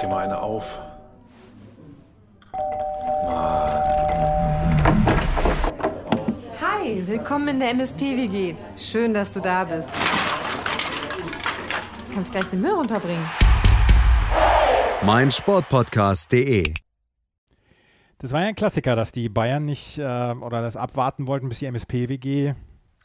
[0.00, 0.78] dir mal eine auf.
[6.60, 8.54] Hi, willkommen in der MSP-WG.
[8.76, 9.90] Schön, dass du da bist.
[12.08, 13.24] Du kannst gleich den Müll runterbringen.
[15.02, 16.74] mein Sportpodcast.de.
[18.18, 21.60] Das war ja ein Klassiker, dass die Bayern nicht äh, oder das abwarten wollten, bis
[21.60, 22.54] die MSP-WG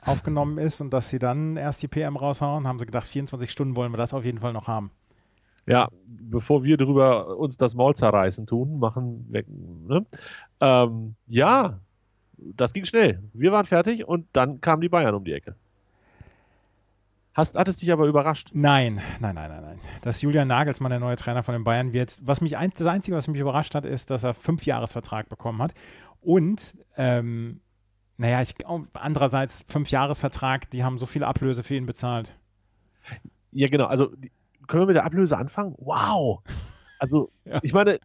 [0.01, 2.67] aufgenommen ist und dass sie dann erst die PM raushauen.
[2.67, 4.91] Haben sie gedacht, 24 Stunden wollen wir das auf jeden Fall noch haben.
[5.67, 9.47] Ja, bevor wir darüber uns das Maul zerreißen tun, machen weg.
[9.49, 10.05] Ne?
[10.59, 11.79] Ähm, ja,
[12.37, 13.23] das ging schnell.
[13.33, 15.55] Wir waren fertig und dann kamen die Bayern um die Ecke.
[17.33, 18.51] Hast, hat es dich aber überrascht?
[18.53, 19.79] Nein, nein, nein, nein, nein.
[20.03, 22.17] Dass Julian Nagelsmann der neue Trainer von den Bayern wird.
[22.21, 25.61] Was mich ein, das Einzige, was mich überrascht hat, ist, dass er fünf Jahresvertrag bekommen
[25.61, 25.73] hat.
[26.21, 27.59] Und ähm,
[28.17, 28.55] naja, ich
[28.93, 32.37] andererseits fünf Jahresvertrag, die haben so viel Ablöse für ihn bezahlt.
[33.51, 33.85] Ja, genau.
[33.85, 34.31] Also die,
[34.67, 35.75] können wir mit der Ablöse anfangen?
[35.77, 36.41] Wow!
[36.97, 37.59] Also, ja.
[37.61, 37.99] ich meine,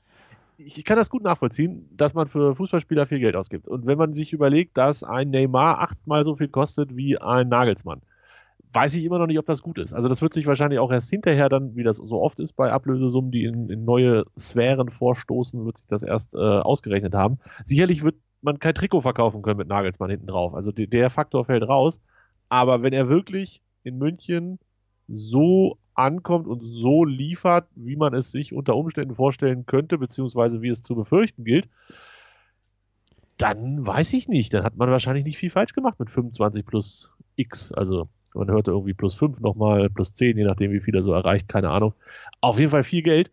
[0.58, 3.68] ich kann das gut nachvollziehen, dass man für Fußballspieler viel Geld ausgibt.
[3.68, 8.02] Und wenn man sich überlegt, dass ein Neymar achtmal so viel kostet wie ein Nagelsmann,
[8.72, 9.92] weiß ich immer noch nicht, ob das gut ist.
[9.92, 12.70] Also das wird sich wahrscheinlich auch erst hinterher dann, wie das so oft ist bei
[12.70, 17.38] Ablösesummen, die in, in neue Sphären vorstoßen, wird sich das erst äh, ausgerechnet haben.
[17.64, 20.54] Sicherlich wird man kein Trikot verkaufen können mit Nagelsmann hinten drauf.
[20.54, 22.00] Also der Faktor fällt raus.
[22.48, 24.58] Aber wenn er wirklich in München
[25.08, 30.68] so ankommt und so liefert, wie man es sich unter Umständen vorstellen könnte, beziehungsweise wie
[30.68, 31.68] es zu befürchten gilt,
[33.36, 34.52] dann weiß ich nicht.
[34.52, 37.72] Dann hat man wahrscheinlich nicht viel falsch gemacht mit 25 plus X.
[37.72, 41.12] Also man hörte irgendwie plus 5 nochmal, plus 10, je nachdem, wie viel er so
[41.12, 41.94] erreicht, keine Ahnung.
[42.40, 43.30] Auf jeden Fall viel Geld.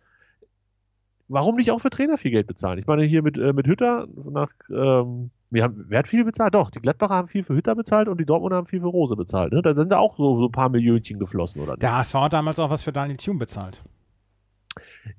[1.28, 2.80] Warum nicht auch für Trainer viel Geld bezahlen?
[2.80, 6.54] Ich meine, hier mit, äh, mit Hütter nach, ähm, wir haben, wer hat viel bezahlt?
[6.54, 9.16] Doch, die Gladbacher haben viel für Hütter bezahlt und die Dortmunder haben viel für Rose
[9.16, 9.54] bezahlt.
[9.54, 9.62] Ne?
[9.62, 11.78] Da sind da auch so, so ein paar Millionchen geflossen, oder?
[11.78, 13.82] Der HSV hat damals auch was für Daniel Thune bezahlt.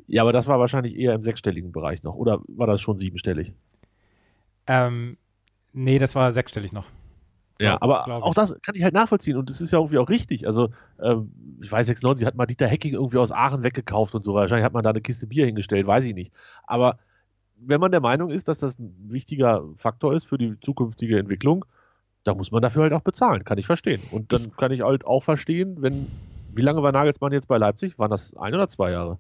[0.07, 2.15] Ja, aber das war wahrscheinlich eher im sechsstelligen Bereich noch.
[2.15, 3.55] Oder war das schon siebenstellig?
[4.67, 5.17] Ähm,
[5.73, 6.87] nee, das war sechsstellig noch.
[7.61, 10.47] Ja, aber auch das kann ich halt nachvollziehen und das ist ja irgendwie auch richtig.
[10.47, 10.69] Also,
[11.03, 14.35] ähm, ich weiß, 96 hat mal Dieter Hecking irgendwie aus Aachen weggekauft und so.
[14.35, 16.33] Wahrscheinlich hat man da eine Kiste Bier hingestellt, weiß ich nicht.
[16.69, 16.99] Aber
[17.61, 21.65] wenn man der Meinung ist, dass das ein wichtiger Faktor ist für die zukünftige Entwicklung,
[22.25, 23.45] da muss man dafür halt auch bezahlen.
[23.45, 24.03] Kann ich verstehen.
[24.11, 26.07] Und dann kann ich halt auch verstehen, wenn.
[26.55, 27.99] Wie lange war Nagelsmann jetzt bei Leipzig?
[27.99, 29.19] Waren das ein oder zwei Jahre?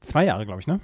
[0.00, 0.80] Zwei Jahre, glaube ich, ne?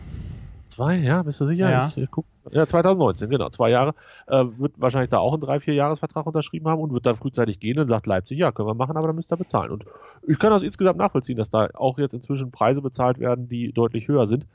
[0.68, 1.68] Zwei, ja, bist du sicher?
[1.68, 1.88] Ja.
[1.88, 3.94] Ich, ich guck, ja, 2019, genau, zwei Jahre.
[4.26, 7.60] Äh, wird wahrscheinlich da auch einen drei, vier Jahresvertrag unterschrieben haben und wird dann frühzeitig
[7.60, 9.70] gehen und sagt Leipzig, ja, können wir machen, aber dann müsst ihr bezahlen.
[9.70, 9.84] Und
[10.26, 14.08] ich kann das insgesamt nachvollziehen, dass da auch jetzt inzwischen Preise bezahlt werden, die deutlich
[14.08, 14.46] höher sind.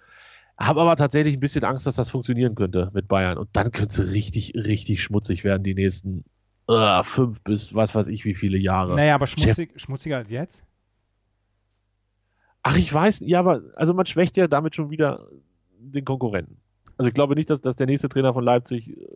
[0.58, 3.38] Habe aber tatsächlich ein bisschen Angst, dass das funktionieren könnte mit Bayern.
[3.38, 6.24] Und dann könnte es richtig, richtig schmutzig werden, die nächsten
[6.70, 8.96] uh, fünf bis was weiß ich wie viele Jahre.
[8.96, 10.64] Naja, aber schmutzig, schmutziger als jetzt?
[12.62, 15.28] Ach, ich weiß, ja, aber also man schwächt ja damit schon wieder
[15.80, 16.58] den Konkurrenten.
[17.03, 19.08] Also ich glaube nicht, dass, dass der nächste Trainer von Leipzig äh,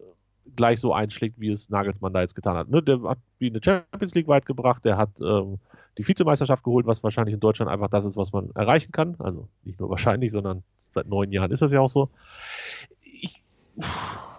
[0.58, 2.68] gleich so einschlägt, wie es Nagelsmann da jetzt getan hat.
[2.68, 2.84] Ne?
[2.84, 5.58] Der hat wie eine Champions League weit gebracht, der hat ähm,
[5.97, 9.16] die Vizemeisterschaft geholt, was wahrscheinlich in Deutschland einfach das ist, was man erreichen kann.
[9.20, 12.09] Also nicht nur wahrscheinlich, sondern seit neun Jahren ist das ja auch so.
[13.03, 13.46] Ich,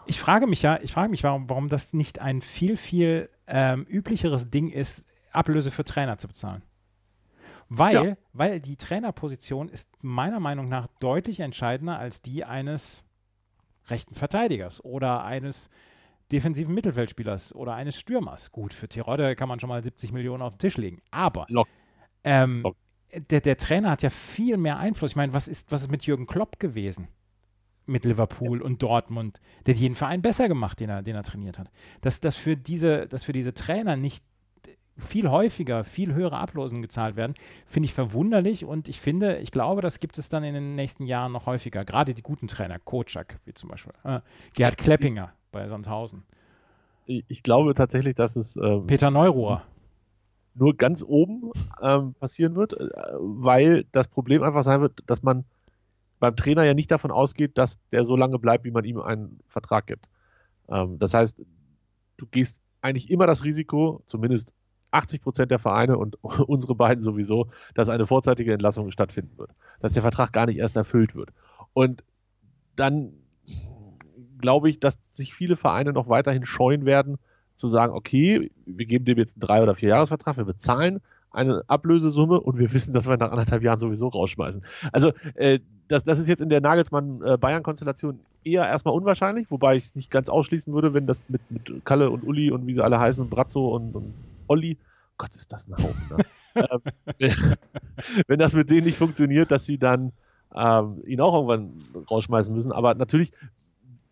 [0.06, 3.86] ich frage mich ja, ich frage mich, warum, warum das nicht ein viel, viel ähm,
[3.88, 6.60] üblicheres Ding ist, Ablöse für Trainer zu bezahlen.
[7.70, 8.16] Weil, ja.
[8.34, 13.07] weil die Trainerposition ist meiner Meinung nach deutlich entscheidender als die eines
[13.90, 15.70] rechten Verteidigers oder eines
[16.32, 18.52] defensiven Mittelfeldspielers oder eines Stürmers.
[18.52, 21.00] Gut, für Tirode kann man schon mal 70 Millionen auf den Tisch legen.
[21.10, 21.46] Aber
[22.24, 22.64] ähm,
[23.30, 25.12] der, der, Trainer hat ja viel mehr Einfluss.
[25.12, 27.08] Ich meine, was ist, was ist mit Jürgen Klopp gewesen?
[27.86, 28.64] Mit Liverpool ja.
[28.64, 29.40] und Dortmund.
[29.64, 31.70] Der hat jeden Verein besser gemacht, den er, den er trainiert hat.
[32.02, 34.22] Dass, dass, für diese, dass für diese Trainer nicht
[34.98, 37.34] viel häufiger, viel höhere Ablosen gezahlt werden,
[37.66, 41.06] finde ich verwunderlich und ich finde, ich glaube, das gibt es dann in den nächsten
[41.06, 41.84] Jahren noch häufiger.
[41.84, 44.20] Gerade die guten Trainer, Kocak, wie zum Beispiel äh,
[44.54, 46.24] Gerhard Kleppinger bei Sandhausen.
[47.06, 49.62] Ich glaube tatsächlich, dass es ähm, Peter Neuruhr
[50.54, 52.88] nur ganz oben ähm, passieren wird, äh,
[53.18, 55.44] weil das Problem einfach sein wird, dass man
[56.18, 59.38] beim Trainer ja nicht davon ausgeht, dass der so lange bleibt, wie man ihm einen
[59.46, 60.06] Vertrag gibt.
[60.68, 61.40] Ähm, das heißt,
[62.16, 64.52] du gehst eigentlich immer das Risiko, zumindest
[64.90, 69.50] 80 Prozent der Vereine und unsere beiden sowieso, dass eine vorzeitige Entlassung stattfinden wird.
[69.80, 71.30] Dass der Vertrag gar nicht erst erfüllt wird.
[71.72, 72.02] Und
[72.76, 73.12] dann
[74.40, 77.18] glaube ich, dass sich viele Vereine noch weiterhin scheuen werden,
[77.54, 81.00] zu sagen, okay, wir geben dem jetzt einen drei- oder vier Jahresvertrag, wir bezahlen
[81.30, 84.62] eine Ablösesumme und wir wissen, dass wir nach anderthalb Jahren sowieso rausschmeißen.
[84.92, 85.58] Also äh,
[85.88, 90.28] das, das ist jetzt in der Nagelsmann-Bayern-Konstellation eher erstmal unwahrscheinlich, wobei ich es nicht ganz
[90.28, 93.74] ausschließen würde, wenn das mit, mit Kalle und Uli und wie sie alle heißen, Brazzo
[93.74, 94.14] und, und
[94.48, 94.78] Olli.
[95.16, 96.16] Gott, ist das ein Haufen.
[96.16, 96.24] Ne?
[96.70, 97.18] ähm,
[98.26, 100.12] wenn das mit denen nicht funktioniert, dass sie dann
[100.54, 102.72] ähm, ihn auch irgendwann rausschmeißen müssen.
[102.72, 103.32] Aber natürlich,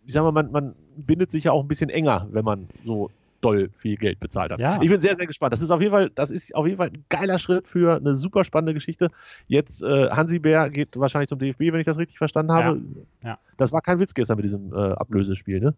[0.04, 3.10] ich sag mal, man, man bindet sich ja auch ein bisschen enger, wenn man so
[3.40, 4.60] doll viel Geld bezahlt hat.
[4.60, 4.80] Ja.
[4.82, 5.52] Ich bin sehr, sehr gespannt.
[5.52, 8.16] Das ist auf jeden Fall, das ist auf jeden Fall ein geiler Schritt für eine
[8.16, 9.10] super spannende Geschichte.
[9.46, 12.80] Jetzt äh, Hansi Bär geht wahrscheinlich zum DFB, wenn ich das richtig verstanden habe.
[13.22, 13.30] Ja.
[13.30, 13.38] Ja.
[13.56, 15.74] Das war kein Witz gestern mit diesem äh, Ablösespiel, ne?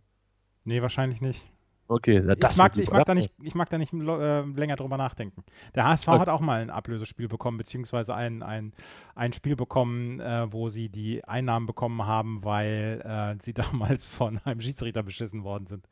[0.65, 1.47] Nee, wahrscheinlich nicht.
[1.91, 4.99] Okay, das ich, mag, ich, mag da nicht, ich mag da nicht äh, länger drüber
[4.99, 5.43] nachdenken.
[5.75, 6.19] Der HSV Okay.
[6.21, 8.75] hat auch mal ein Ablösespiel bekommen, beziehungsweise ein, ein,
[9.15, 14.39] ein Spiel bekommen, äh, wo sie die Einnahmen bekommen haben, weil äh, sie damals von
[14.45, 15.89] einem Schiedsrichter beschissen worden sind.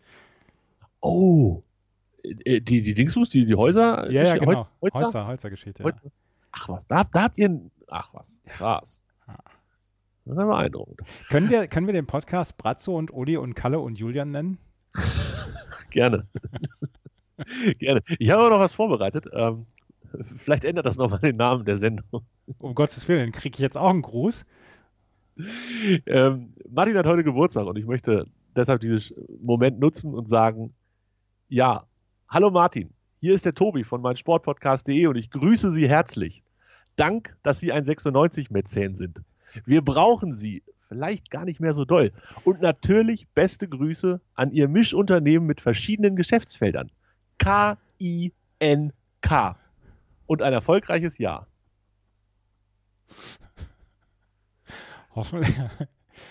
[1.01, 1.63] Oh.
[2.23, 4.11] Äh, Die, die Dingsbus, die, die Häuser?
[4.11, 4.69] Ja, ja, genau.
[4.83, 5.05] Häuser?
[5.05, 5.83] Holzer, Holzer-Geschichte.
[5.83, 5.93] Ja.
[6.53, 7.49] Ach was, da, da habt ihr.
[7.49, 9.07] ein- Ach was, krass.
[9.29, 9.35] Ja.
[10.27, 11.01] Das ist ja beeindruckend.
[11.31, 14.59] Können, wir, können wir den Podcast Bratzo und Uli und Kalle und Julian nennen?
[15.91, 16.27] Gerne.
[17.79, 18.03] Gerne.
[18.19, 19.29] Ich habe aber noch was vorbereitet.
[19.33, 19.67] Ähm,
[20.37, 22.23] vielleicht ändert das nochmal den Namen der Sendung.
[22.59, 24.45] Um Gottes Willen, kriege ich jetzt auch einen Gruß?
[26.07, 30.73] Ähm, Martin hat heute Geburtstag und ich möchte deshalb diesen Moment nutzen und sagen:
[31.49, 31.87] Ja,
[32.29, 36.43] hallo Martin, hier ist der Tobi von meinsportpodcast.de und ich grüße Sie herzlich.
[36.97, 39.21] Dank, dass Sie ein 96-Mäzen sind.
[39.67, 42.13] Wir brauchen Sie vielleicht gar nicht mehr so doll.
[42.45, 46.91] Und natürlich beste Grüße an Ihr Mischunternehmen mit verschiedenen Geschäftsfeldern.
[47.39, 48.37] K-I-N-K.
[50.27, 51.47] Und ein erfolgreiches Jahr.
[55.15, 55.55] Hoffentlich.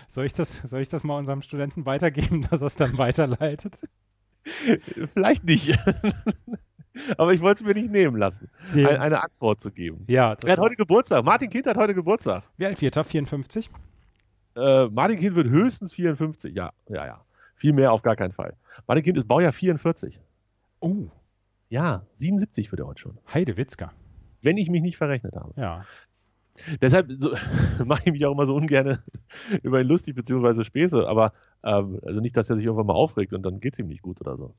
[0.08, 3.82] Soll ich, das, soll ich das mal unserem Studenten weitergeben, dass er es dann weiterleitet?
[5.14, 5.78] Vielleicht nicht.
[7.18, 8.90] Aber ich wollte es mir nicht nehmen lassen, Ja.
[8.90, 10.06] ein, eine Antwort zu geben.
[10.08, 11.26] Ja, Er hat heute Geburtstag.
[11.26, 12.44] Martin Kind hat heute Geburtstag.
[12.58, 13.04] wie alt wird er?
[13.04, 13.70] 54?
[14.56, 16.56] Äh, Martin Kind wird höchstens 54.
[16.56, 17.22] Ja, ja, ja.
[17.56, 18.56] Viel mehr auf gar keinen Fall.
[18.88, 20.20] Martin Kind ist Baujahr 44.
[20.80, 21.08] Oh,
[21.70, 23.18] Ja, 77 wird er heute schon.
[23.34, 23.92] Heidewitzka.
[24.42, 25.54] Wenn ich mich nicht verrechnet habe.
[25.60, 25.86] Ja.
[26.82, 27.34] Deshalb so,
[27.86, 29.00] mache ich mich auch immer so ungern
[29.64, 31.08] über ihn lustig beziehungsweise Späße.
[31.08, 33.88] Aber ähm, also nicht, dass er sich irgendwann mal aufregt und dann geht es ihm
[33.88, 34.54] nicht gut oder so.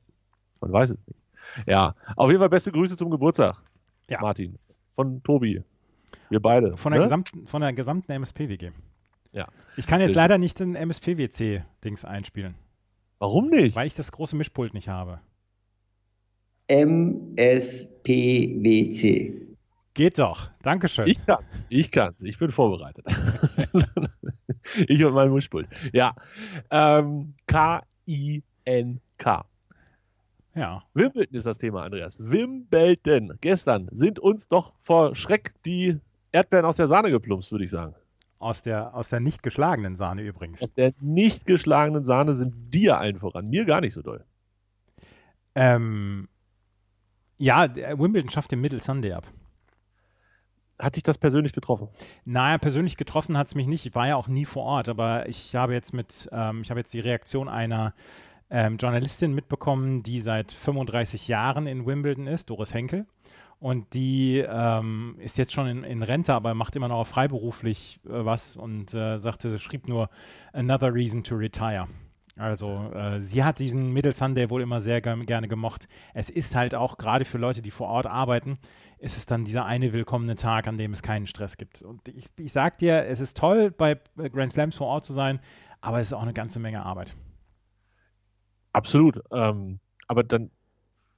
[0.61, 1.19] Man weiß es nicht.
[1.65, 3.61] Ja, auf jeden Fall beste Grüße zum Geburtstag,
[4.09, 4.19] Ja.
[4.21, 4.57] Martin.
[4.95, 5.63] Von Tobi.
[6.29, 6.75] Wir beide.
[6.77, 7.05] Von der, ne?
[7.05, 8.71] gesamten, von der gesamten MSP-WG.
[9.37, 9.47] Ja.
[9.75, 12.55] Ich kann jetzt Ich- leider nicht den MSP-WC-Dings einspielen,
[13.19, 13.75] Warum nicht?
[13.75, 15.19] weil ich das große Mischpult nicht habe.
[18.07, 19.33] MSPWC.
[19.93, 20.49] Geht doch.
[20.61, 21.07] Dankeschön.
[21.07, 23.05] Ich kann, ich kann, ich bin vorbereitet.
[24.87, 25.67] ich und mein Mischpult.
[25.93, 26.13] Ja.
[26.69, 29.45] Ähm, K-I-N-K.
[30.55, 30.83] ja.
[30.93, 32.17] Wimbledon ist das Thema, Andreas.
[32.19, 33.37] Wimbledon.
[33.41, 35.99] Gestern sind uns doch vor Schreck die
[36.31, 37.95] Erdbeeren aus der Sahne geplumpst, würde ich sagen.
[38.39, 40.61] Aus der, aus der nicht geschlagenen Sahne übrigens.
[40.61, 43.49] Aus der nicht geschlagenen Sahne sind dir allen voran.
[43.49, 44.23] Mir gar nicht so doll.
[45.55, 46.29] Ähm,
[47.37, 49.27] ja, der Wimbledon schafft den Middle Sunday ab.
[50.79, 51.89] Hat dich das persönlich getroffen?
[52.25, 53.85] Naja, persönlich getroffen hat es mich nicht.
[53.87, 56.79] Ich war ja auch nie vor Ort, aber ich habe jetzt mit, ähm, ich habe
[56.79, 57.95] jetzt die Reaktion einer
[58.51, 63.07] ähm, Journalistin mitbekommen, die seit 35 Jahren in Wimbledon ist, Doris Henkel.
[63.59, 68.09] Und die ähm, ist jetzt schon in, in Rente, aber macht immer noch freiberuflich äh,
[68.09, 70.09] was und äh, sagte, schrieb nur
[70.53, 71.87] Another Reason to Retire.
[72.35, 75.87] Also äh, sie hat diesen Middle Sunday wohl immer sehr gern- gerne gemocht.
[76.13, 78.59] Es ist halt auch gerade für Leute, die vor Ort arbeiten,
[78.99, 81.81] ist es dann dieser eine willkommene Tag, an dem es keinen Stress gibt.
[81.81, 85.13] Und ich, ich sag dir, es ist toll, bei äh, Grand Slams vor Ort zu
[85.13, 85.39] sein,
[85.81, 87.15] aber es ist auch eine ganze Menge Arbeit.
[88.71, 89.19] Absolut.
[89.31, 90.51] Ähm, aber dann,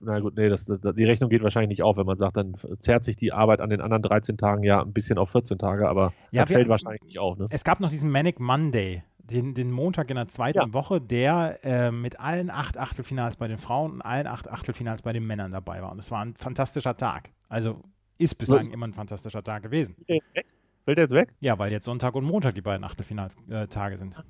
[0.01, 2.55] na gut, nee, das, das, die Rechnung geht wahrscheinlich nicht auf, wenn man sagt, dann
[2.79, 5.87] zerrt sich die Arbeit an den anderen 13 Tagen ja ein bisschen auf 14 Tage,
[5.89, 7.47] aber Ja, das wir- fällt wahrscheinlich nicht auf, ne?
[7.49, 10.73] Es gab noch diesen Manic Monday, den, den Montag in der zweiten Ja.
[10.73, 15.13] Woche, der äh, mit allen acht Achtelfinals bei den Frauen und allen acht Achtelfinals bei
[15.13, 15.91] den Männern dabei war.
[15.91, 17.29] Und es war ein fantastischer Tag.
[17.47, 17.81] Also
[18.17, 19.95] ist bislang immer ein fantastischer Tag gewesen.
[20.05, 20.45] Fällt der jetzt weg?
[20.85, 21.33] Fällt der jetzt weg?
[21.41, 24.23] Ja, weil jetzt Sonntag und Montag die beiden Achtelfinalstage äh, sind.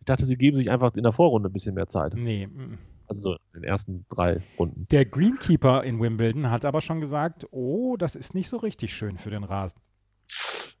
[0.00, 2.14] Ich dachte, sie geben sich einfach in der Vorrunde ein bisschen mehr Zeit.
[2.14, 2.46] Nee.
[2.46, 2.78] mm.
[3.16, 4.86] Also so in den ersten drei Runden.
[4.90, 9.16] Der Greenkeeper in Wimbledon hat aber schon gesagt, oh, das ist nicht so richtig schön
[9.18, 9.80] für den Rasen.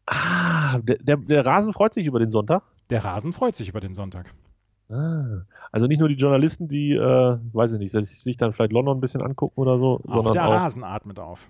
[0.06, 2.62] Ah, der, der, der Rasen freut sich über den Sonntag.
[2.90, 4.34] Der Rasen freut sich über den Sonntag.
[4.90, 8.98] Ah, also nicht nur die Journalisten, die, äh, weiß ich nicht, sich, dann vielleicht London
[8.98, 11.48] ein bisschen angucken oder so, Auch der auch Rasen atmet auf.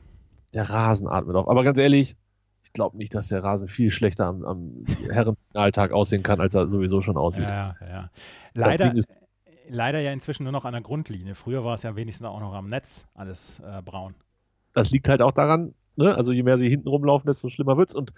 [0.52, 1.48] der Rasen atmet auf.
[1.48, 2.16] Aber ganz ehrlich,
[2.62, 6.68] ich glaube nicht, dass der Rasen viel schlechter am, am Herrenalltag aussehen kann, als er
[6.68, 7.44] sowieso schon aussieht.
[7.44, 8.10] Ja, ja,
[8.54, 8.94] Leider,
[9.68, 11.34] leider ja inzwischen nur noch an der Grundlinie.
[11.34, 14.14] Früher war es ja wenigstens auch noch am Netz alles äh, braun.
[14.72, 16.14] Das liegt halt auch daran, ne?
[16.14, 17.94] also je mehr sie hinten rumlaufen, desto schlimmer wird's.
[17.94, 18.12] Und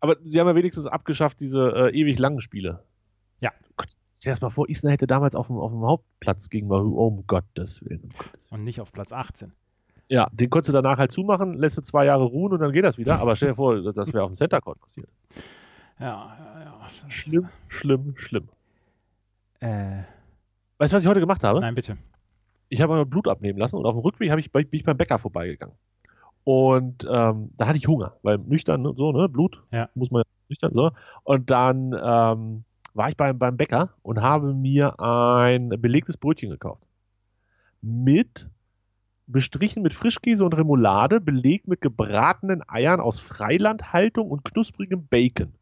[0.00, 2.82] aber sie haben ja wenigstens abgeschafft diese äh, ewig langen Spiele.
[3.40, 3.52] Ja.
[3.76, 6.68] Gott, stell dir das mal vor, Isner hätte damals auf dem, auf dem Hauptplatz gegen
[6.68, 8.02] Wahoo, oh, um Gottes Willen.
[8.02, 8.60] Um Gottes Willen.
[8.60, 9.52] Und nicht auf Platz 18.
[10.08, 12.84] Ja, den konntest du danach halt zumachen, lässt du zwei Jahre ruhen und dann geht
[12.84, 13.20] das wieder.
[13.20, 15.08] Aber stell dir vor, das wäre auf dem Center Court passiert.
[15.98, 16.90] Ja, ja, ja.
[17.08, 18.48] Schlimm, schlimm, schlimm.
[19.60, 20.02] Äh,
[20.82, 21.60] Weißt du, was ich heute gemacht habe?
[21.60, 21.96] nein, bitte.
[22.68, 24.96] ich habe mal Blut abnehmen lassen und auf dem Rückweg habe ich, bin ich beim
[24.96, 25.76] Bäcker vorbeigegangen.
[26.42, 29.90] Und ähm, da hatte ich Hunger, weil nüchtern, ne, so, ne, Blut Ja.
[29.94, 30.90] muss man ja nüchtern, so.
[31.22, 36.82] Und dann ähm, war ich beim, beim Bäcker und habe mir ein belegtes Brötchen gekauft.
[37.80, 38.50] Mit,
[39.28, 45.54] bestrichen mit Frischkäse und Remoulade, belegt mit gebratenen Eiern aus Freilandhaltung und knusprigem Bacon.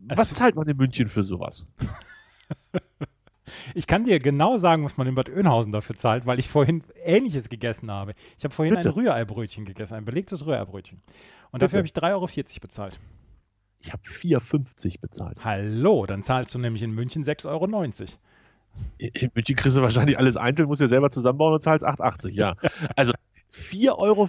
[0.00, 1.66] Was Es- zahlt man in München für sowas?
[3.74, 6.82] Ich kann dir genau sagen, was man in Bad Oeynhausen dafür zahlt, weil ich vorhin
[7.04, 8.14] Ähnliches gegessen habe.
[8.36, 8.88] Ich habe vorhin Bitte.
[8.88, 10.98] ein Rührei-Brötchen gegessen, ein belegtes Rührei-Brötchen.
[10.98, 11.04] Und
[11.52, 11.66] Bitte.
[11.66, 12.28] dafür habe ich 3,40 Euro
[12.60, 13.00] bezahlt.
[13.80, 15.44] Ich habe 4,50 bezahlt.
[15.44, 17.64] Hallo, dann zahlst du nämlich in München 6,90 Euro.
[18.98, 22.54] In München kriegst du wahrscheinlich alles einzeln, musst dir selber zusammenbauen und zahlst 8,80, ja.
[22.96, 23.12] Also
[23.52, 24.28] 4,50 Euro.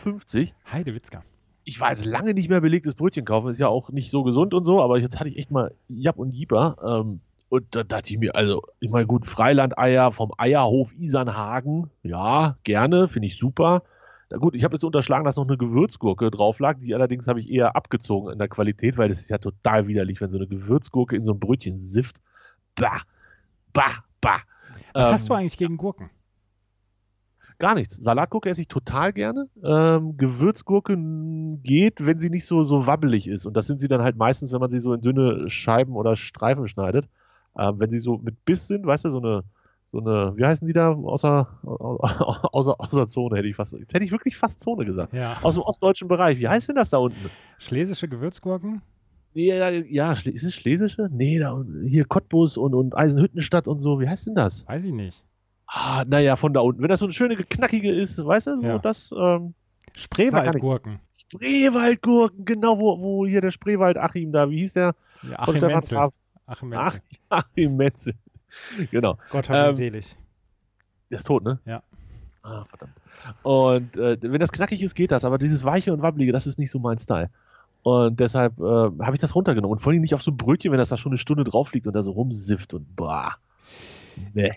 [0.71, 1.23] Heidewitzka.
[1.63, 4.53] Ich war jetzt lange nicht mehr belegtes Brötchen kaufen, ist ja auch nicht so gesund
[4.53, 7.03] und so, aber jetzt hatte ich echt mal Jap und Jieber.
[7.05, 12.57] Ähm, und da dachte ich mir, also, ich meine, gut, Freilandeier vom Eierhof Isernhagen, ja,
[12.63, 13.83] gerne, finde ich super.
[14.31, 17.39] Na gut, ich habe jetzt unterschlagen, dass noch eine Gewürzgurke drauf lag, die allerdings habe
[17.39, 20.47] ich eher abgezogen in der Qualität, weil das ist ja total widerlich, wenn so eine
[20.47, 22.21] Gewürzgurke in so ein Brötchen sifft.
[22.75, 23.01] Bah,
[23.73, 24.37] bah, bah.
[24.93, 26.11] Was Ähm, hast du eigentlich gegen Gurken?
[27.57, 27.97] Gar nichts.
[27.97, 29.49] Salatgurke esse ich total gerne.
[29.63, 30.95] Ähm, Gewürzgurke
[31.63, 33.45] geht, wenn sie nicht so, so wabbelig ist.
[33.45, 36.15] Und das sind sie dann halt meistens, wenn man sie so in dünne Scheiben oder
[36.15, 37.09] Streifen schneidet.
[37.57, 39.43] Ähm, wenn sie so mit Biss sind, weißt du, so eine,
[39.91, 40.91] so eine, wie heißen die da?
[40.91, 43.73] Außer, außer, außer Zone hätte ich fast.
[43.73, 45.13] Jetzt hätte ich wirklich fast Zone gesagt.
[45.13, 45.37] Ja.
[45.41, 46.39] Aus dem ostdeutschen Bereich.
[46.39, 47.29] Wie heißt denn das da unten?
[47.57, 48.81] Schlesische Gewürzgurken?
[49.33, 51.07] Nee, ja, ja, ist es Schlesische?
[51.11, 53.99] Nee, da hier Cottbus und, und Eisenhüttenstadt und so.
[53.99, 54.67] Wie heißt denn das?
[54.67, 55.23] Weiß ich nicht.
[55.67, 56.81] Ah, naja, von da unten.
[56.81, 58.79] Wenn das so eine schöne, knackige ist, weißt du, Ja.
[58.79, 59.53] das, ähm,
[59.95, 60.99] Spreewaldgurken.
[61.13, 64.95] Spreewaldgurken, genau, wo, wo hier der Spreewald Achim da, wie hieß der?
[65.29, 65.95] Ja, Achim Stefan Menzel.
[65.97, 66.13] Trapp.
[66.49, 67.19] Achim Ach, Menzel.
[67.29, 68.13] Achim Metzel.
[68.91, 69.17] genau.
[69.29, 70.15] Gott hab ihn ähm, selig.
[71.11, 71.59] Der ist tot, ne?
[71.65, 71.83] Ja.
[72.41, 72.93] Ah, verdammt.
[73.43, 76.57] Und äh, wenn das knackig ist, geht das, aber dieses weiche und wabbelige, das ist
[76.57, 77.29] nicht so mein Style.
[77.83, 79.73] Und deshalb äh, habe ich das runtergenommen.
[79.73, 81.73] Und vor allem nicht auf so ein Brötchen, wenn das da schon eine Stunde drauf
[81.73, 83.35] liegt und da so rumsifft und boah.
[84.33, 84.53] Nee.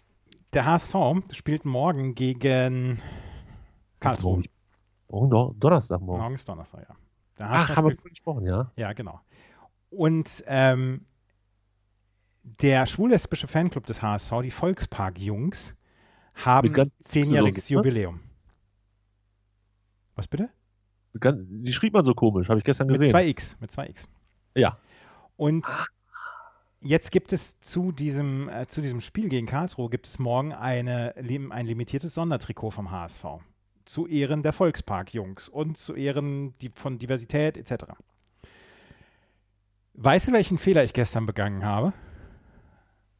[0.52, 0.94] Der HSV
[1.32, 2.99] spielt morgen gegen
[4.00, 4.42] Karlsruhe.
[5.08, 6.20] Morgen Don- Donnerstag morgen.
[6.20, 6.94] Morgen ist Donnerstag, ja.
[7.38, 8.70] Der HSV Ach, haben wir gesprochen, ja?
[8.76, 9.20] ja, genau.
[9.90, 11.04] Und ähm,
[12.42, 15.75] der schwul-lesbische Fanclub des HSV, die Volkspark-Jungs,
[16.34, 17.76] haben Mit zehnjähriges ne?
[17.76, 18.20] Jubiläum.
[20.14, 20.50] Was bitte?
[21.14, 23.11] Die schrieb man so komisch, habe ich gestern Mit gesehen.
[23.11, 24.08] zwei X, mit zwei X.
[24.54, 24.78] ja.
[25.37, 25.66] Und
[26.80, 31.14] jetzt gibt es zu diesem, äh, zu diesem Spiel gegen Karlsruhe gibt es morgen eine,
[31.16, 33.25] ein limitiertes Sondertrikot vom HSV.
[33.84, 37.84] Zu Ehren der Volkspark-Jungs und zu Ehren die, von Diversität etc.
[39.94, 41.92] Weißt du, welchen Fehler ich gestern begangen habe?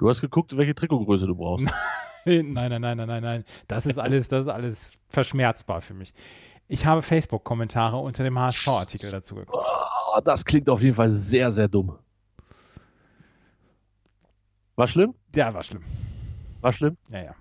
[0.03, 1.65] Du hast geguckt, welche Trikotgröße du brauchst.
[2.25, 3.45] Nein, nein, nein, nein, nein, nein.
[3.69, 6.13] Das ist alles, das ist alles verschmerzbar für mich.
[6.67, 9.57] Ich habe Facebook-Kommentare unter dem HSV-Artikel dazu geguckt.
[9.61, 11.99] Oh, das klingt auf jeden Fall sehr, sehr dumm.
[14.75, 15.15] War schlimm?
[15.37, 15.83] Ja, war schlimm.
[16.63, 16.97] War schlimm?
[17.09, 17.35] Ja, ja.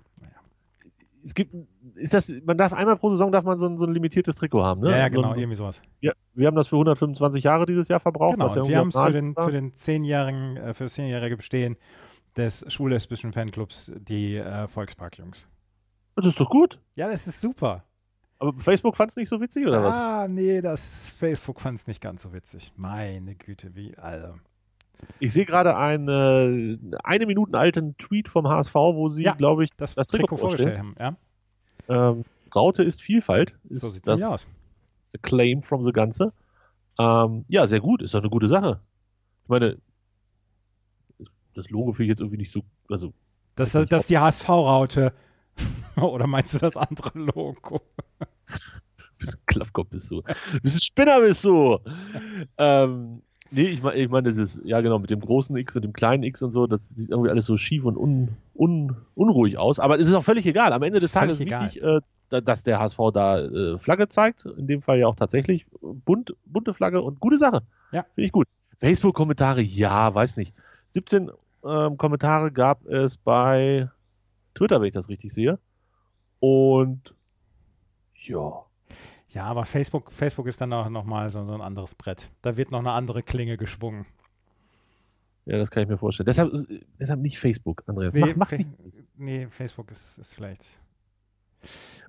[1.24, 1.56] Es gibt,
[1.96, 4.64] ist das, man darf einmal pro Saison darf man so ein, so ein limitiertes Trikot
[4.64, 4.92] haben, ne?
[4.92, 5.82] Ja, ja, So genau, ein- irgendwie sowas.
[6.00, 8.34] Ja, wir haben das für 125 Jahre dieses Jahr verbraucht.
[8.34, 11.78] Genau, ja wir haben es für den, für den zehnjährigen, äh, für das zehnjährige Bestehen
[12.38, 15.48] des schwul-lesbischen Fanclubs, die äh, Volkspark-Jungs.
[16.16, 16.80] Das ist doch gut.
[16.96, 17.84] Ja, das ist super.
[18.40, 19.96] Aber Facebook fand es nicht so witzig, oder was?
[19.96, 22.72] Ah, nee, das Facebook fand es nicht ganz so witzig.
[22.76, 24.34] Meine Güte, wie, also.
[25.20, 26.08] Ich sehe gerade einen
[26.94, 30.28] äh, eine Minuten alten Tweet vom HSV, wo sie, Ja, glaube ich, Das, Das Trikot,
[30.28, 31.16] Trikot vorgestellt haben, ja.
[31.88, 32.24] ähm,
[32.54, 33.56] Raute ist Vielfalt.
[33.70, 34.48] Ist So sieht es das aus.
[35.12, 36.34] the claim from the Ganze.
[37.00, 38.02] Ähm, ja, sehr gut.
[38.02, 38.80] Ist doch eine gute Sache.
[39.44, 39.78] Ich meine,
[41.54, 43.14] das Logo finde ich jetzt irgendwie nicht so, also
[43.56, 45.14] Das, das, das ist die HSV-Raute.
[46.02, 47.82] Oder meinst du das andere Logo?
[49.20, 50.22] bisschen Klappkopf bist du.
[50.64, 51.80] bisschen Spinner bist du.
[52.58, 55.84] ähm, nee, ich meine, ich mein, das ist, ja genau, mit dem großen X und
[55.84, 59.58] dem kleinen X und so, das sieht irgendwie alles so schief und un, un, unruhig
[59.58, 59.80] aus.
[59.80, 60.74] Aber es ist auch völlig egal.
[60.74, 64.46] Am Ende des Tages ist wichtig, äh, da- dass der HSV da äh, Flagge zeigt.
[64.46, 67.62] In dem Fall ja auch tatsächlich bunt, bunte Flagge und gute Sache.
[67.92, 68.04] Ja.
[68.16, 68.48] Finde ich gut.
[68.80, 70.56] Facebook-Kommentare, ja, weiß nicht.
[70.90, 71.30] 17
[71.66, 73.90] ähm, Kommentare gab es bei
[74.54, 75.60] Twitter, wenn ich das richtig sehe.
[76.40, 77.14] Und
[78.16, 78.64] ja.
[79.30, 82.32] Ja, aber Facebook, Facebook ist dann auch nochmal so, so ein anderes Brett.
[82.42, 84.06] Da wird noch eine andere Klinge geschwungen.
[85.46, 86.26] Ja, das kann ich mir vorstellen.
[86.28, 86.52] Deshalb,
[87.00, 88.14] deshalb nicht Facebook, Andreas.
[88.14, 88.70] mach, mach Fa- nicht.
[89.18, 90.80] nee Facebook ist, ist vielleicht.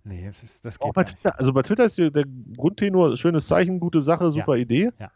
[0.05, 1.21] Nee, das, ist, das Auch geht bei gar nicht.
[1.23, 2.25] Twitter, also bei Twitter ist der
[2.57, 4.91] Grundtenor schönes Zeichen, gute Sache, super Idee.
[4.99, 5.11] ja.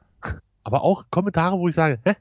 [0.63, 2.15] Aber auch Kommentare, wo ich sage, hä?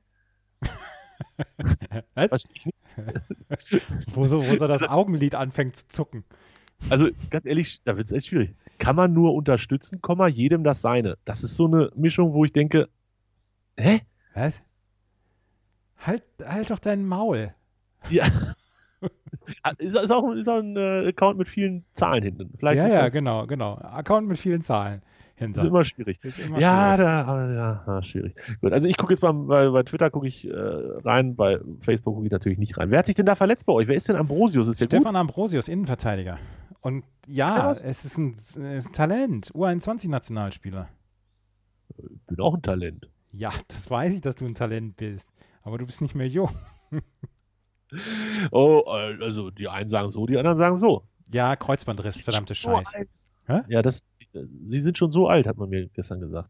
[2.13, 2.29] Was?
[2.29, 2.75] Verstehe ich nicht.
[4.15, 6.24] Wo so, wo so das Augenlid anfängt zu zucken.
[6.89, 8.55] Also ganz ehrlich, da wird es echt schwierig.
[8.77, 11.17] Kann man nur unterstützen, Komma, jedem das seine.
[11.25, 12.88] Das ist so eine Mischung, wo ich denke,
[13.77, 14.01] hä?
[14.34, 14.63] Was?
[15.98, 17.53] Halt, halt doch dein Maul.
[18.10, 18.25] Ja.
[19.77, 22.53] ist, ist, auch, ist auch ein äh, Account mit vielen Zahlen hinten.
[22.57, 23.75] Vielleicht ja, ist ja, das genau, genau.
[23.75, 25.01] Account mit vielen Zahlen
[25.35, 25.59] hinter.
[25.59, 26.23] ist immer schwierig.
[26.23, 27.07] Ist immer Ja, schwierig.
[27.07, 28.35] da, ja, ja, schwierig.
[28.61, 32.15] Gut, also ich gucke jetzt mal, bei, bei Twitter gucke ich äh, rein, bei Facebook
[32.15, 32.89] gucke ich natürlich nicht rein.
[32.91, 33.87] Wer hat sich denn da verletzt bei euch?
[33.87, 34.67] Wer ist denn Ambrosius?
[34.67, 34.97] Ist der gut?
[34.97, 36.37] Stefan Ambrosius, Innenverteidiger.
[36.81, 39.51] Und ja, Ja, es ist ein, ist ein Talent.
[39.53, 40.87] U21-Nationalspieler.
[41.97, 43.09] Ich bin auch ein Talent.
[43.31, 45.29] Ja, das weiß ich, dass du ein Talent bist.
[45.63, 46.49] Aber du bist nicht mehr jung.
[48.51, 51.03] Oh, äh, also die einen sagen so, die anderen sagen so.
[51.31, 53.07] Ja, Kreuzbandriss, verdammte Scheiße.
[53.67, 54.03] Ja, das,
[54.67, 56.49] sie sind schon so alt, hat man mir gestern gesagt.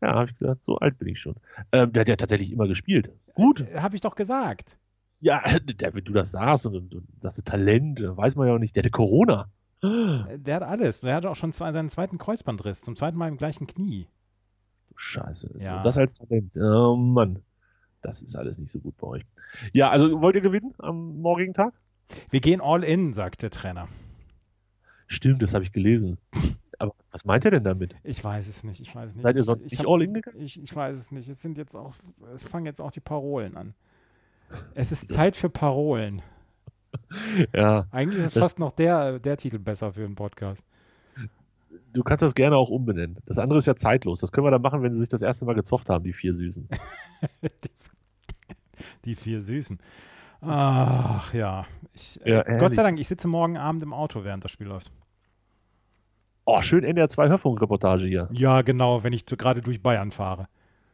[0.00, 1.36] Ja, habe ich gesagt, so alt bin ich schon.
[1.72, 3.10] Ähm, der hat ja tatsächlich immer gespielt.
[3.34, 3.64] Gut.
[3.74, 4.76] Habe ich doch gesagt.
[5.20, 8.54] Ja, der, wenn du das sagst und, und, und das Talent, äh, weiß man ja
[8.54, 8.76] auch nicht.
[8.76, 9.48] Der hatte Corona.
[9.82, 11.00] Der hat alles.
[11.00, 12.82] Der hat auch schon zwei, seinen zweiten Kreuzbandriss.
[12.82, 14.06] Zum zweiten Mal im gleichen Knie.
[14.96, 15.56] Scheiße.
[15.58, 15.78] Ja.
[15.78, 16.56] Und das als Talent.
[16.56, 17.40] Oh Mann.
[18.00, 19.22] Das ist alles nicht so gut bei euch.
[19.72, 21.74] Ja, also wollt ihr gewinnen am morgigen Tag?
[22.30, 23.88] Wir gehen all in, sagt der Trainer.
[25.06, 26.18] Stimmt, das habe ich gelesen.
[26.78, 27.94] Aber was meint er denn damit?
[28.02, 28.80] Ich weiß es nicht.
[28.80, 29.22] Ich weiß es nicht.
[29.22, 30.40] Seid ihr sonst ich nicht hab- all in gegangen?
[30.40, 31.28] Ich, ich weiß es nicht.
[31.28, 31.92] Es sind jetzt auch,
[32.34, 33.74] es fangen jetzt auch die Parolen an.
[34.74, 36.22] Es ist Das- Zeit für Parolen.
[37.52, 40.64] Ja, Eigentlich ist fast noch der, der Titel besser für einen Podcast.
[41.92, 43.16] du kannst das gerne auch umbenennen.
[43.26, 44.20] Das andere ist ja zeitlos.
[44.20, 46.34] Das können wir dann machen, wenn sie sich das erste Mal gezofft haben, die vier
[46.34, 46.68] Süßen.
[49.04, 49.78] Die vier Süßen.
[50.40, 51.66] Ach ja.
[51.92, 54.66] Ich, Ja, äh, Gott sei Dank, ich sitze morgen Abend im Auto, während das Spiel
[54.66, 54.92] läuft.
[56.46, 58.28] Oh, schön NDR 2 Hörfunkreportage hier.
[58.32, 60.48] Ja, genau, wenn ich gerade durch Bayern fahre.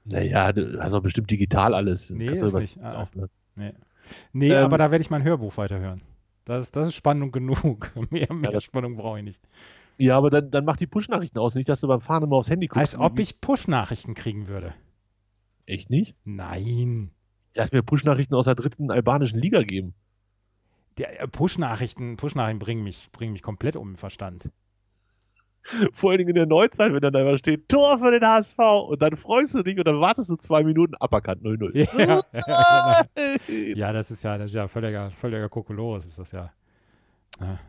[0.04, 2.10] Naja, du hast doch bestimmt digital alles.
[2.10, 2.80] Nee, Kannst ist nicht.
[2.82, 3.28] Ah, auch, ne?
[3.56, 3.72] Nee,
[4.32, 6.02] nee Ähm, aber da werde ich mein Hörbuch weiterhören.
[6.44, 7.92] Das, ist- das ist Spannung genug.
[8.10, 9.40] mehr mehr das- Spannung brauche ich nicht.
[9.98, 11.54] Ja, aber dann, dann mach die Push-Nachrichten aus.
[11.54, 12.80] Nicht, dass du beim Fahren immer aufs Handy guckst.
[12.80, 14.72] Als ob ich Push-Nachrichten kriegen würde.
[15.66, 16.16] Echt nicht?
[16.24, 17.10] Nein.
[17.54, 19.94] Lass mir Push-Nachrichten aus der dritten albanischen Liga geben.
[20.98, 24.48] Äh, Push-Nachrichten Push bringen, mich, bringen mich komplett um den Verstand.
[25.92, 28.58] Vor allen Dingen in der Neuzeit, wenn dann da immer steht, Tor für den HSV.
[28.58, 31.76] Und dann freust du dich und dann wartest du zwei Minuten, Uppercut 0-0.
[31.76, 33.02] Ja, ja,
[33.46, 33.78] genau.
[33.78, 36.50] ja, das ist ja, das ist ja völliger, völliger Kokolores ist das ja.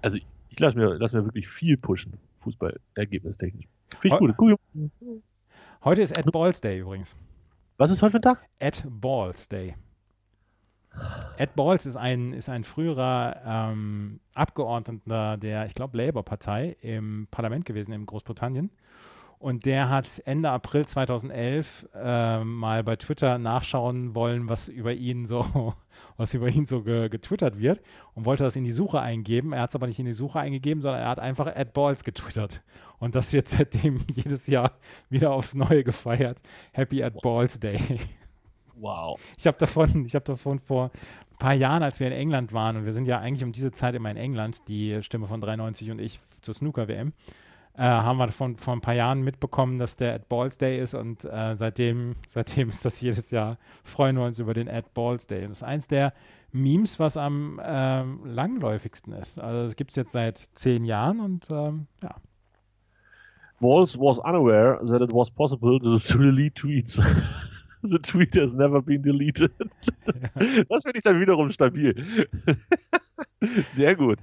[0.01, 3.67] Also ich, ich lasse mir, lass mir wirklich viel pushen, Fußball, ergebnistechnisch.
[3.99, 4.37] Finde ich gut.
[4.37, 4.59] Guck,
[5.83, 7.15] Heute ist Ed Balls Day übrigens.
[7.77, 8.47] was ist heute für ein Tag?
[8.59, 9.75] Ed Balls Day.
[11.37, 17.65] Ed Balls ist ein, ist ein früherer ähm, Abgeordneter der, ich glaube, Labour-Partei im Parlament
[17.65, 18.69] gewesen in Großbritannien.
[19.41, 25.25] Und der hat Ende April 2011 ähm, mal bei Twitter nachschauen wollen, was über ihn
[25.25, 25.73] so,
[26.17, 27.81] was über ihn so ge getwittert wird
[28.13, 29.51] und wollte das in die Suche eingeben.
[29.53, 32.03] Er hat es aber nicht in die Suche eingegeben, sondern er hat einfach Ed Balls
[32.03, 32.61] getwittert.
[32.99, 34.73] Und das wird seitdem jedes Jahr
[35.09, 36.39] wieder aufs Neue gefeiert.
[36.71, 37.79] Happy Ed Balls Day.
[38.75, 39.19] Wow.
[39.37, 40.91] Ich habe davon, ich habe davon vor
[41.31, 43.71] ein paar Jahren, als wir in England waren, und wir sind ja eigentlich um diese
[43.71, 47.13] Zeit immer in England, die Stimme von 93 und ich zur Snooker-WM,
[47.73, 50.93] äh, haben wir davon vor ein paar Jahren mitbekommen, dass der Ed Balls Day ist
[50.93, 55.25] und äh, seitdem, seitdem ist das jedes Jahr, freuen wir uns über den Ed Balls
[55.27, 55.47] Day.
[55.47, 56.13] Das ist eins der
[56.51, 59.39] Memes, was am ähm, langläufigsten ist.
[59.39, 62.15] Also es gibt es jetzt seit zehn Jahren und ähm, ja.
[63.61, 66.99] Walls was unaware that it was possible to delete tweets.
[67.83, 69.51] The tweet has never been deleted.
[70.69, 71.95] Das finde ich dann wiederum stabil.
[73.69, 74.19] Sehr gut.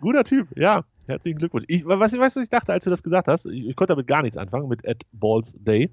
[0.00, 0.84] Guter Typ, ja.
[1.06, 1.64] Herzlichen Glückwunsch.
[1.68, 3.46] Ich, was, weißt du, was ich dachte, als du das gesagt hast?
[3.46, 5.90] Ich, ich konnte damit gar nichts anfangen, mit Ed Balls Day.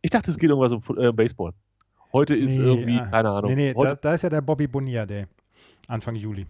[0.00, 1.52] Ich dachte, es geht irgendwas um äh, Baseball.
[2.12, 3.50] Heute ist Nee, irgendwie, äh, keine Ahnung.
[3.54, 5.26] Nee, nee, da, da ist ja der Bobby Bonilla Day.
[5.88, 6.46] Anfang Juli.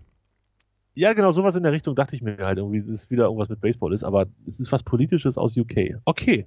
[0.94, 3.48] ja, genau, sowas in der Richtung dachte ich mir halt irgendwie, dass es wieder irgendwas
[3.48, 5.96] mit Baseball ist, aber es ist was Politisches aus UK.
[6.04, 6.46] Okay.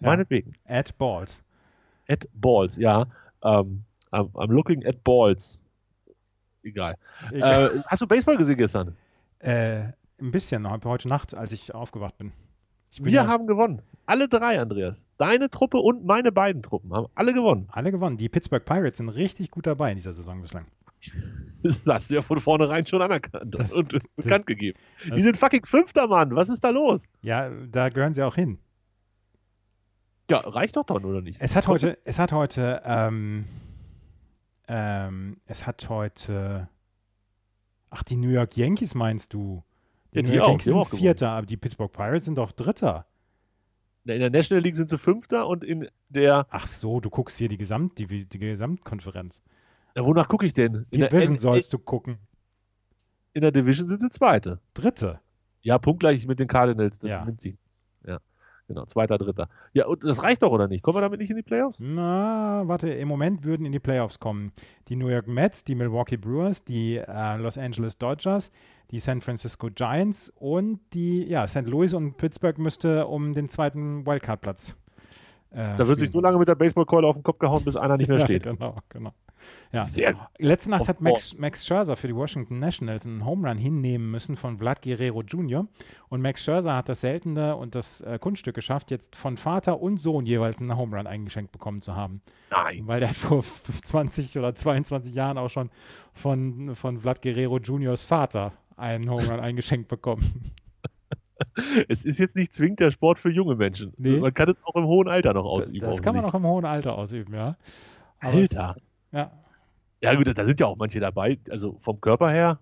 [0.00, 0.08] Ja.
[0.08, 0.54] Meinetwegen.
[0.64, 1.42] Ed Balls.
[2.10, 3.06] At Balls, ja.
[3.42, 5.62] Ähm, I'm, I'm looking at Balls.
[6.62, 6.96] Egal.
[7.32, 7.76] Egal.
[7.76, 8.96] Äh, hast du Baseball gesehen gestern?
[9.38, 12.32] Äh, ein bisschen, heute Nacht, als ich aufgewacht bin.
[12.90, 13.80] Ich bin Wir ja haben gewonnen.
[14.04, 15.06] Alle drei, Andreas.
[15.16, 17.68] Deine Truppe und meine beiden Truppen haben alle gewonnen.
[17.70, 18.16] alle gewonnen.
[18.16, 20.66] Die Pittsburgh Pirates sind richtig gut dabei in dieser Saison bislang.
[21.62, 24.78] Das hast du ja von vornherein schon anerkannt Das- und das- bekannt gegeben.
[25.04, 26.34] Die das- sind fucking Fünfter, Mann.
[26.34, 27.04] Was ist da los?
[27.20, 28.58] Ja, da gehören sie auch hin.
[30.30, 31.38] Ja, reicht doch dann, oder nicht?
[31.40, 33.44] Es hat heute, es hat heute, ähm,
[34.68, 36.68] ähm, es hat heute,
[37.90, 39.62] ach, die New York Yankees meinst du?
[40.14, 41.00] Die Ja, New die York auch, Yankees die sind auch gewonnen.
[41.02, 43.06] Vierter, aber die Pittsburgh Pirates sind doch Dritter.
[44.04, 47.48] In der National League sind sie Fünfter und in der, Ach so, du guckst hier
[47.48, 49.42] die, Gesamt, die, die Gesamtkonferenz.
[49.94, 50.86] ja, wonach gucke ich denn?
[50.90, 52.18] In der, Division in, sollst du gucken.
[53.34, 54.60] in der Division sind sie Zweite.
[54.74, 55.20] Dritte.
[55.62, 56.98] Ja, punktgleich mit den Cardinals.
[56.98, 57.24] Das Ja.
[57.24, 57.58] nimmt sie.
[58.70, 58.86] Ja, genau.
[58.86, 59.48] Zweiter, Dritter.
[59.72, 60.82] Ja, und das reicht doch, oder nicht?
[60.82, 61.80] Kommen wir damit nicht in die Playoffs?
[61.80, 64.52] Na, warte, im Moment würden in die Playoffs kommen
[64.88, 68.50] die New York Mets, die Milwaukee Brewers, die äh, Los Angeles Dodgers,
[68.90, 71.66] die San Francisco Giants und die, ja, St.
[71.68, 74.76] Louis und Pittsburgh müsste um den zweiten Wildcard-Platz.
[75.50, 77.96] Äh, Da wird sich so lange mit der Baseballkeule auf den Kopf gehauen, bis einer
[77.96, 78.44] nicht mehr ja, steht.
[78.44, 79.12] Genau, genau.
[79.72, 79.84] Ja.
[79.84, 81.38] Sehr Letzte Nacht hat Max.
[81.38, 85.66] Max Scherzer für die Washington Nationals einen Home Run hinnehmen müssen von Vlad Guerrero Jr.
[86.08, 89.98] Und Max Scherzer hat das seltene und das äh, Kunststück geschafft, jetzt von Vater und
[89.98, 92.20] Sohn jeweils einen Home Run eingeschenkt bekommen zu haben.
[92.50, 92.82] Nein.
[92.86, 93.42] Weil der hat vor
[93.84, 95.70] 20 oder 22 Jahren auch schon
[96.14, 100.22] von, von Vlad Guerrero Juniors Vater einen Home Run eingeschenkt bekommen.
[101.88, 103.94] Es ist jetzt nicht zwingend der Sport für junge Menschen.
[103.96, 104.18] Nee.
[104.18, 105.86] Man kann es auch im hohen Alter noch Das, ausüben.
[105.86, 107.56] das kann man auch im hohen Alter ausüben, ja.
[108.20, 108.76] Aber es- Alter.
[109.12, 109.32] Ja,
[110.02, 111.38] Ja, gut, da sind ja auch manche dabei.
[111.50, 112.60] Also vom Körper her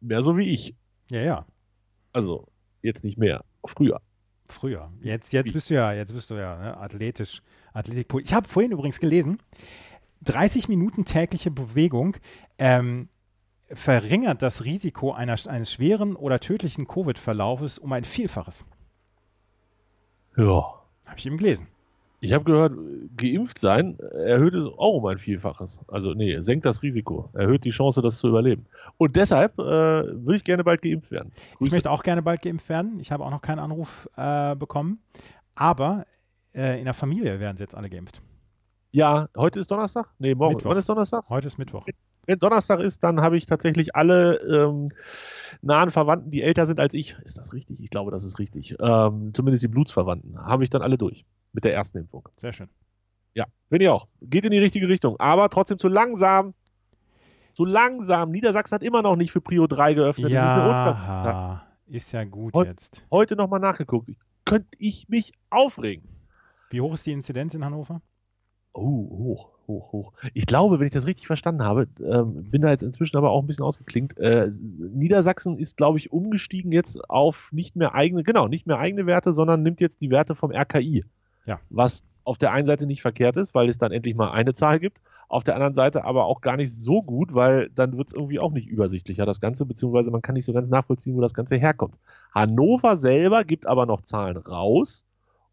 [0.00, 0.74] mehr so wie ich.
[1.10, 1.46] ja, ja.
[2.12, 2.46] Also
[2.82, 3.44] jetzt nicht mehr.
[3.64, 4.00] Früher.
[4.48, 4.90] Früher.
[5.02, 7.42] Jetzt, jetzt bist du ja, jetzt bist du ja ne, athletisch,
[7.74, 8.22] Athletikpol.
[8.22, 9.38] Ich habe vorhin übrigens gelesen,
[10.22, 12.16] 30 Minuten tägliche Bewegung
[12.58, 13.10] ähm,
[13.70, 18.64] verringert das Risiko einer, eines schweren oder tödlichen Covid-Verlaufes um ein Vielfaches.
[20.36, 20.74] Ja.
[21.06, 21.68] Habe ich eben gelesen.
[22.20, 22.72] Ich habe gehört,
[23.16, 25.80] geimpft sein erhöht es auch um ein Vielfaches.
[25.86, 28.66] Also nee, senkt das Risiko, erhöht die Chance, das zu überleben.
[28.96, 31.32] Und deshalb äh, würde ich gerne bald geimpft werden.
[31.36, 31.74] Ich Grüße.
[31.76, 32.98] möchte auch gerne bald geimpft werden.
[32.98, 34.98] Ich habe auch noch keinen Anruf äh, bekommen.
[35.54, 36.06] Aber
[36.54, 38.20] äh, in der Familie werden sie jetzt alle geimpft.
[38.90, 40.08] ja, heute ist Donnerstag?
[40.18, 40.54] Nee, morgen.
[40.54, 40.70] Mittwoch.
[40.70, 41.28] Wann ist Donnerstag?
[41.28, 41.86] Heute ist Mittwoch.
[42.26, 44.88] Wenn Donnerstag ist, dann habe ich tatsächlich alle ähm,
[45.62, 47.16] nahen Verwandten, die älter sind als ich.
[47.24, 47.80] Ist das richtig?
[47.80, 48.76] Ich glaube, das ist richtig.
[48.80, 52.28] Ähm, zumindest die Blutsverwandten habe ich dann alle durch mit der ersten Impfung.
[52.36, 52.68] Sehr schön.
[53.34, 54.08] Ja, finde ich auch.
[54.20, 56.54] Geht in die richtige Richtung, aber trotzdem zu langsam.
[57.54, 58.30] Zu langsam.
[58.30, 60.26] Niedersachsen hat immer noch nicht für Prio 3 geöffnet.
[60.26, 60.36] Das ist.
[60.36, 63.06] Ja, ist ja gut Heute- jetzt.
[63.10, 64.10] Heute nochmal nachgeguckt.
[64.44, 66.08] Könnte ich mich aufregen.
[66.70, 68.00] Wie hoch ist die Inzidenz in Hannover?
[68.74, 70.12] Oh, hoch, hoch, hoch.
[70.34, 73.42] Ich glaube, wenn ich das richtig verstanden habe, ähm, bin da jetzt inzwischen aber auch
[73.42, 74.16] ein bisschen ausgeklingt.
[74.18, 79.06] Äh, Niedersachsen ist, glaube ich, umgestiegen jetzt auf nicht mehr eigene, genau, nicht mehr eigene
[79.06, 81.04] Werte, sondern nimmt jetzt die Werte vom RKI.
[81.48, 81.60] Ja.
[81.70, 84.78] Was auf der einen Seite nicht verkehrt ist, weil es dann endlich mal eine Zahl
[84.78, 85.00] gibt.
[85.30, 88.38] Auf der anderen Seite aber auch gar nicht so gut, weil dann wird es irgendwie
[88.38, 91.56] auch nicht übersichtlicher, das Ganze, beziehungsweise man kann nicht so ganz nachvollziehen, wo das Ganze
[91.56, 91.96] herkommt.
[92.34, 95.04] Hannover selber gibt aber noch Zahlen raus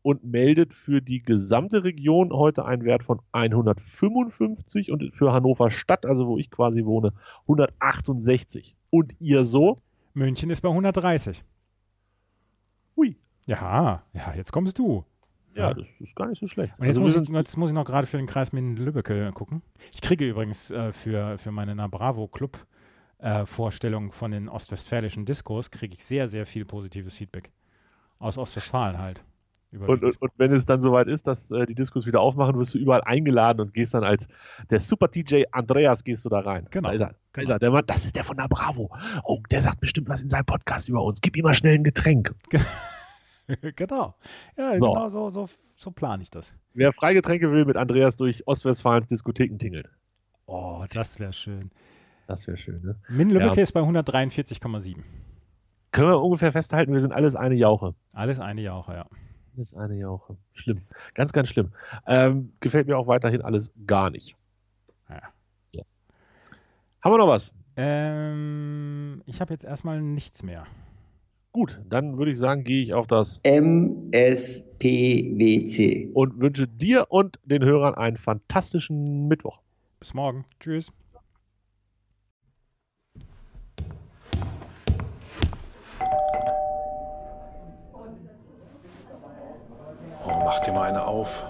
[0.02, 6.06] und meldet für die gesamte Region heute einen Wert von 155 und für Hannover Stadt,
[6.06, 8.76] also wo ich quasi wohne, 168.
[8.90, 9.82] Und ihr so?
[10.14, 11.44] München ist bei 130.
[12.98, 13.18] Hui.
[13.46, 15.06] Ja, ja, jetzt kommst du.
[15.56, 16.74] Ja, das ist gar nicht so schlecht.
[16.78, 19.62] Und jetzt, Also muss ich, jetzt muss ich noch gerade für den Kreis Minden-Lübbecke gucken.
[19.94, 22.58] Ich kriege übrigens äh, für, für meine Na Bravo Club
[23.20, 27.52] äh, Vorstellung von den ostwestfälischen Diskos, kriege ich sehr, sehr viel positives Feedback.
[28.20, 29.24] Aus Ostwestfalen halt.
[29.72, 32.74] und, und, und wenn es dann soweit ist, dass äh, die Diskos wieder aufmachen, wirst
[32.74, 34.28] du überall eingeladen und gehst dann als
[34.70, 36.68] der Super DJ Andreas gehst du da rein.
[36.72, 36.90] Genau.
[36.90, 37.44] Da ist er, da Genau.
[37.48, 38.90] ist er, der Mann, das ist der von der Bravo.
[39.24, 41.20] Oh, der sagt bestimmt was in seinem Podcast über uns.
[41.22, 42.34] Gib ihm mal schnell ein Getränk.
[43.76, 44.16] genau.
[44.58, 44.92] Ja, So.
[44.94, 46.54] genau so, so, so plane ich das.
[46.74, 49.90] Wer Freigetränke will, mit Andreas durch Ostwestfalens Diskotheken tingelt.
[50.46, 51.72] Oh, das wäre schön.
[52.28, 52.96] Das wäre schön, ne?
[53.10, 53.64] Minden-Lübbecke Ja.
[53.64, 55.04] ist bei 143,7.
[55.92, 57.94] Können wir ungefähr festhalten, wir sind alles eine Jauche.
[58.12, 59.06] Alles eine Jauche, ja.
[59.56, 60.36] Das ist eine Jauche.
[60.54, 60.82] Schlimm.
[61.14, 61.72] Ganz, ganz schlimm.
[62.08, 64.36] Ähm, gefällt mir auch weiterhin alles gar nicht.
[65.10, 65.22] Ja.
[65.72, 65.84] Ja.
[67.02, 67.54] Haben wir noch was?
[67.78, 70.66] Ähm, ich habe jetzt erstmal nichts mehr.
[71.56, 74.10] Gut, dann würde ich sagen, gehe ich auf das MSPWC.
[76.14, 79.62] und wünsche dir und den Hörern einen fantastischen Mittwoch.
[79.98, 80.44] Bis morgen.
[80.60, 80.92] Tschüss.
[90.26, 91.42] Oh, mach dir mal eine auf.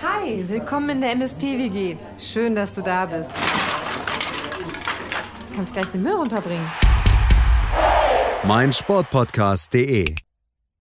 [0.00, 1.98] Hi, willkommen in der MSP-WG.
[2.18, 3.30] Schön, dass du da bist.
[5.54, 6.66] Kannst gleich den Müll runterbringen.
[8.44, 10.14] meinsportpodcast.de